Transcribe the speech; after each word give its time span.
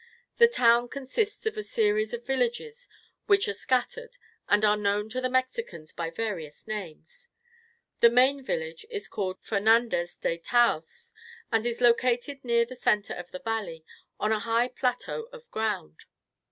The 0.37 0.47
town 0.47 0.89
consists 0.89 1.45
of 1.45 1.59
a 1.59 1.61
series 1.61 2.11
of 2.11 2.25
villages, 2.25 2.89
which 3.27 3.47
are 3.47 3.53
scattered, 3.53 4.17
and 4.49 4.65
are 4.65 4.75
known 4.75 5.09
to 5.09 5.21
the 5.21 5.29
Mexicans 5.29 5.93
by 5.93 6.09
various 6.09 6.65
names. 6.67 7.27
The 7.99 8.09
main 8.09 8.43
village 8.43 8.83
is 8.89 9.07
called 9.07 9.39
Fernandez 9.43 10.17
de 10.17 10.39
Taos, 10.39 11.13
and 11.51 11.67
is 11.67 11.81
located 11.81 12.43
near 12.43 12.65
the 12.65 12.75
centre 12.75 13.13
of 13.13 13.29
the 13.29 13.41
valley, 13.45 13.85
on 14.19 14.31
a 14.31 14.39
high 14.39 14.69
plateau 14.69 15.27
of 15.31 15.47
ground. 15.51 16.05